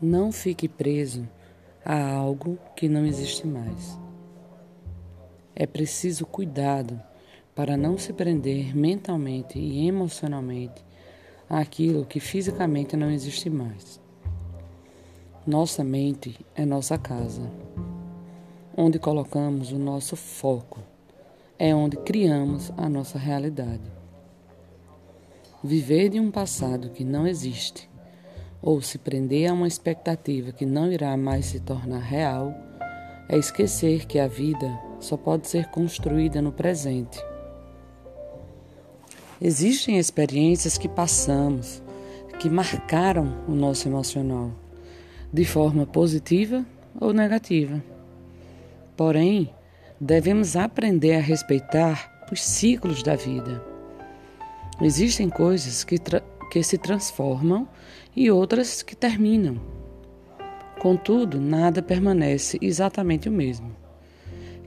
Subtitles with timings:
[0.00, 1.26] Não fique preso
[1.82, 3.98] a algo que não existe mais.
[5.54, 7.00] É preciso cuidado
[7.54, 10.84] para não se prender mentalmente e emocionalmente
[11.48, 13.98] àquilo que fisicamente não existe mais.
[15.46, 17.50] Nossa mente é nossa casa,
[18.76, 20.80] onde colocamos o nosso foco,
[21.58, 23.90] é onde criamos a nossa realidade.
[25.64, 27.88] Viver de um passado que não existe
[28.60, 32.54] ou se prender a uma expectativa que não irá mais se tornar real,
[33.28, 37.18] é esquecer que a vida só pode ser construída no presente.
[39.40, 41.82] Existem experiências que passamos,
[42.38, 44.50] que marcaram o nosso emocional,
[45.32, 46.64] de forma positiva
[46.98, 47.82] ou negativa.
[48.96, 49.50] Porém,
[50.00, 53.62] devemos aprender a respeitar os ciclos da vida.
[54.80, 55.98] Existem coisas que
[56.50, 57.68] que se transformam
[58.14, 59.60] e outras que terminam.
[60.78, 63.74] Contudo, nada permanece exatamente o mesmo.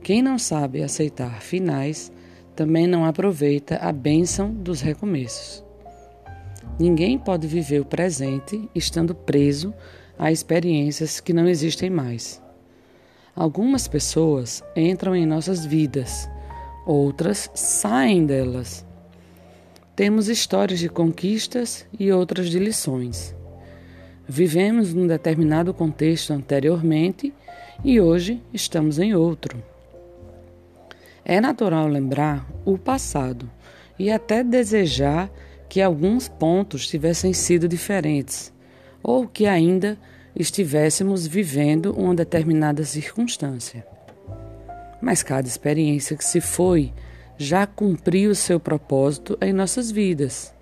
[0.04, 2.12] Quem não sabe aceitar finais
[2.56, 5.64] também não aproveita a bênção dos recomeços.
[6.80, 9.74] Ninguém pode viver o presente estando preso
[10.18, 12.42] a experiências que não existem mais.
[13.36, 16.30] Algumas pessoas entram em nossas vidas,
[16.86, 18.86] outras saem delas
[20.00, 23.36] temos histórias de conquistas e outras de lições.
[24.26, 27.34] Vivemos num determinado contexto anteriormente
[27.84, 29.62] e hoje estamos em outro.
[31.26, 33.52] É natural lembrar o passado
[34.00, 35.30] e até desejar
[35.68, 38.54] que alguns pontos tivessem sido diferentes
[39.04, 39.98] ou que ainda
[40.34, 43.86] estivéssemos vivendo uma determinada circunstância.
[45.02, 46.94] Mas cada experiência que se foi
[47.40, 50.54] já cumpriu o seu propósito em nossas vidas.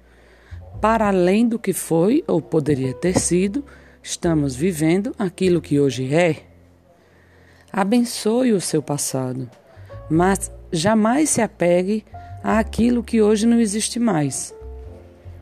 [0.79, 3.65] Para além do que foi ou poderia ter sido,
[4.03, 6.43] estamos vivendo aquilo que hoje é.
[7.73, 9.49] Abençoe o seu passado,
[10.07, 12.05] mas jamais se apegue
[12.43, 14.53] àquilo que hoje não existe mais.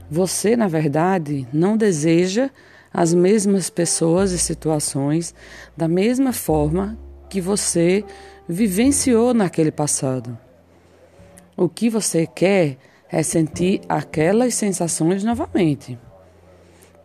[0.10, 2.50] Você, na verdade, não deseja
[2.94, 5.36] as mesmas pessoas e situações
[5.76, 6.98] da mesma forma
[7.30, 8.06] que você
[8.48, 10.45] vivenciou naquele passado.
[11.58, 12.78] O que você quer
[13.10, 15.98] é sentir aquelas sensações novamente.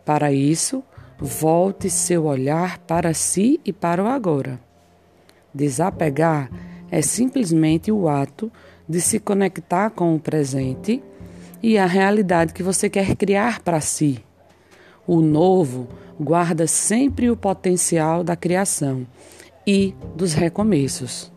[0.03, 0.83] Para isso,
[1.17, 4.59] volte seu olhar para si e para o agora.
[5.53, 6.51] Desapegar
[6.89, 8.51] é simplesmente o ato
[8.87, 11.01] de se conectar com o presente
[11.63, 14.21] e a realidade que você quer criar para si.
[15.07, 15.87] O novo
[16.19, 19.07] guarda sempre o potencial da criação
[19.65, 21.31] e dos recomeços.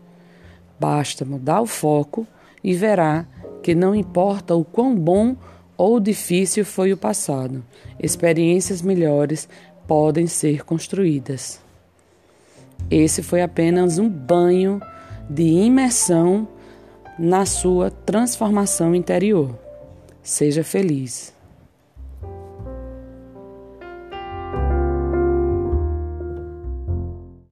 [0.77, 2.27] Basta mudar o foco
[2.65, 3.27] e verá
[3.61, 5.35] que não importa o quão bom
[5.77, 7.63] ou difícil foi o passado,
[7.99, 9.47] experiências melhores
[9.87, 11.61] podem ser construídas.
[12.89, 14.81] Esse foi apenas um banho
[15.29, 16.47] de imersão
[17.19, 19.55] na sua transformação interior.
[20.23, 21.34] Seja feliz.